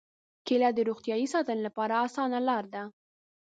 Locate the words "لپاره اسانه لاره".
1.67-2.69